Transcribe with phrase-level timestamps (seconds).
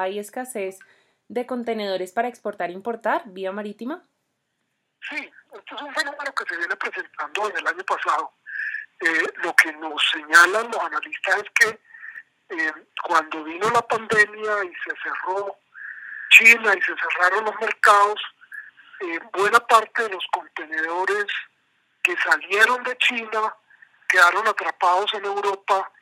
[0.00, 0.78] ¿Hay escasez
[1.28, 4.02] de contenedores para exportar e importar vía marítima?
[5.08, 8.32] Sí, esto es un fenómeno que se viene presentando desde el año pasado.
[9.00, 11.80] Eh, lo que nos señalan los analistas es que
[12.50, 12.72] eh,
[13.02, 15.56] cuando vino la pandemia y se cerró
[16.30, 18.20] China y se cerraron los mercados,
[19.00, 21.26] eh, buena parte de los contenedores
[22.02, 23.54] que salieron de China
[24.08, 25.92] quedaron atrapados en Europa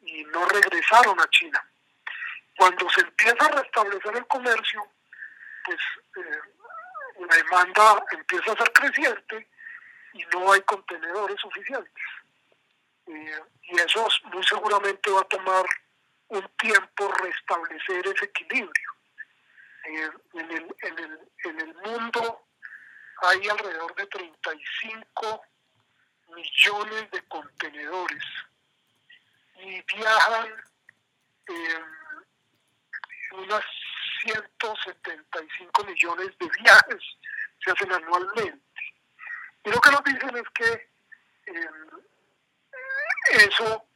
[0.00, 1.64] y no regresaron a China.
[2.62, 4.86] Cuando se empieza a restablecer el comercio,
[5.64, 5.80] pues
[6.16, 6.40] eh,
[7.18, 9.50] la demanda empieza a ser creciente
[10.12, 12.04] y no hay contenedores suficientes.
[13.08, 15.64] Eh, y eso muy seguramente va a tomar
[16.28, 18.92] un tiempo restablecer ese equilibrio.
[19.84, 22.46] Eh, en, el, mundo
[23.22, 25.42] hay alrededor de 35
[26.28, 28.24] millones de contenedores
[29.56, 30.62] y viajan
[34.84, 37.02] 175 millones de viajes
[37.64, 38.60] se hacen anualmente.
[39.64, 40.90] Y lo que nos dicen es que
[41.46, 41.70] eh,
[43.32, 43.86] eso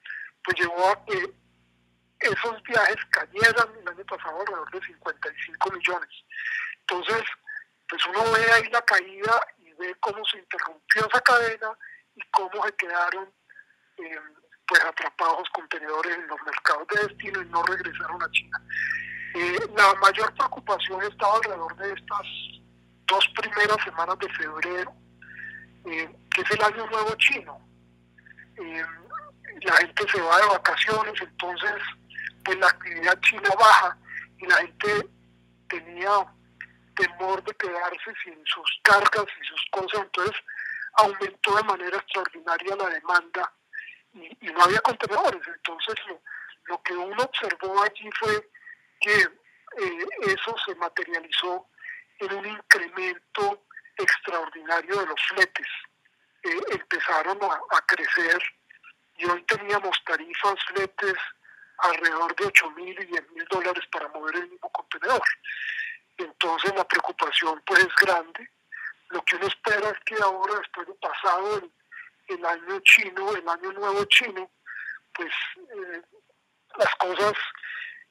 [0.45, 1.34] pues llevó a que
[2.20, 6.09] esos viajes cayeran el año pasado alrededor de 55 millones.
[6.81, 7.23] Entonces,
[7.89, 11.77] pues uno ve ahí la caída y ve cómo se interrumpió esa cadena
[12.14, 13.33] y cómo se quedaron
[13.98, 14.20] eh,
[14.67, 18.61] pues atrapados contenedores en los mercados de destino y no regresaron a China.
[19.39, 22.27] Eh, la mayor preocupación estaba alrededor de estas
[23.06, 24.95] dos primeras semanas de febrero,
[25.84, 27.61] eh, que es el año nuevo chino.
[28.57, 31.75] la gente se va de vacaciones, entonces
[32.47, 33.98] pues la actividad china baja
[34.39, 35.07] y la gente
[35.69, 36.27] tenía
[36.95, 40.37] temor de quedarse sin sus cargas y sus cosas, entonces
[40.95, 43.53] aumentó de manera extraordinaria la demanda
[44.14, 45.42] y, no había contenedores.
[45.47, 46.23] Entonces lo,
[46.69, 48.48] lo, que uno observó allí fue
[49.06, 49.22] que
[49.84, 51.68] eh, eso se materializó
[52.18, 55.67] en un incremento extraordinario de los fletes.
[56.42, 58.42] Eh, empezaron a, crecer
[59.16, 61.14] y hoy teníamos tarifas, fletes
[61.78, 65.22] alrededor de 8 mil y 10 mil dólares para mover el mismo contenedor.
[66.16, 68.50] Entonces la preocupación pues es grande.
[69.11, 71.62] Lo que uno espera es que ahora, después de pasado
[72.27, 74.50] el, año chino, el año nuevo chino,
[75.14, 76.02] pues eh,
[76.77, 77.34] las cosas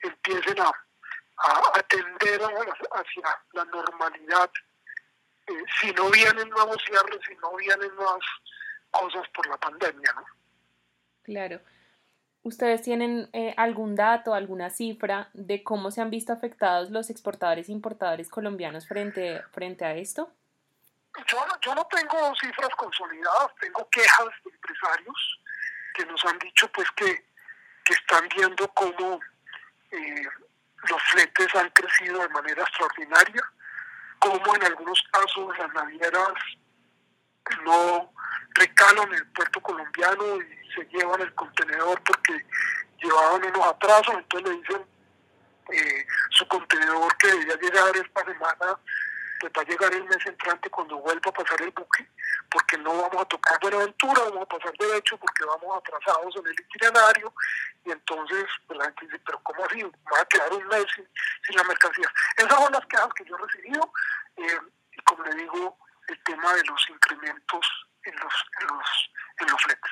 [0.01, 0.84] empiecen a,
[1.37, 4.49] a atender hacia la normalidad.
[5.47, 8.23] Eh, si no vienen nuevos cierres, si no vienen nuevas
[8.91, 10.25] cosas por la pandemia, ¿no?
[11.23, 11.59] Claro.
[12.43, 17.69] ¿Ustedes tienen eh, algún dato, alguna cifra de cómo se han visto afectados los exportadores
[17.69, 20.31] e importadores colombianos frente, frente a esto?
[21.25, 25.39] Yo, yo no tengo cifras consolidadas, tengo quejas de empresarios
[25.95, 27.25] que nos han dicho pues que,
[27.83, 29.19] que están viendo cómo
[29.91, 30.27] eh,
[30.89, 33.43] los fletes han crecido de manera extraordinaria,
[34.19, 36.33] cómo en algunos casos las navieras
[37.63, 38.11] no
[38.55, 42.45] recalan el puerto colombiano y se llevan el contenedor porque
[43.01, 44.85] llevaban unos atrasos, entonces le dicen
[45.71, 48.79] eh, su contenedor que debía llegar esta semana,
[49.39, 52.07] pues va a llegar el mes entrante cuando vuelva a pasar el buque,
[52.49, 56.53] porque no vamos a tocar Buenaventura, vamos a pasar derecho porque vamos atrasados en el
[56.53, 57.33] itinerario,
[57.85, 59.83] y entonces pues la gente dice, pero ¿cómo así?
[59.83, 62.11] Va a quedar un mes sin, la mercancía.
[62.35, 63.93] Esas son las quejas que yo he recibido,
[64.37, 64.59] eh,
[64.91, 69.61] y como le digo, el tema de los incrementos en los, en los, en los
[69.61, 69.91] fletes.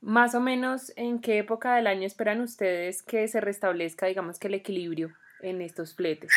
[0.00, 4.48] Más o menos, ¿en qué época del año esperan ustedes que se restablezca, digamos que
[4.48, 6.32] el equilibrio en estos fletes?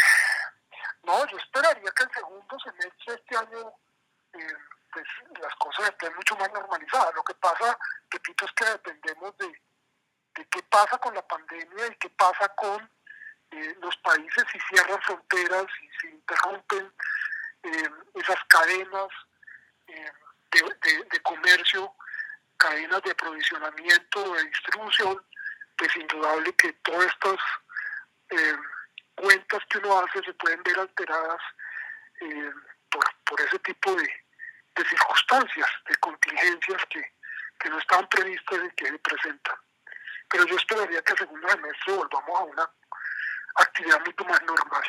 [1.03, 3.73] No, yo esperaría que el segundo semestre de este año
[4.33, 4.57] eh,
[4.91, 5.05] pues,
[5.41, 7.13] las cosas estén mucho más normalizadas.
[7.15, 7.77] Lo que pasa,
[8.09, 9.61] repito, es que dependemos de,
[10.35, 12.89] de qué pasa con la pandemia y qué pasa con
[13.51, 16.91] eh, los países si cierran fronteras y si interrumpen
[17.63, 19.07] eh, esas cadenas
[19.87, 21.93] de, de comercio
[22.63, 25.21] cadenas de aprovisionamiento, de distribución,
[25.77, 27.39] pues indudable que todas estas
[28.29, 28.55] eh,
[29.15, 31.41] cuentas que uno hace se pueden ver alteradas
[32.21, 32.51] eh,
[32.89, 34.07] por, ese tipo de,
[34.89, 37.13] circunstancias, de contingencias que,
[37.59, 39.55] que no estaban previstas y que se presentan.
[40.33, 42.69] Pero yo esperaría que el segundo semestre volvamos a una
[43.55, 44.83] actividad mucho más normal.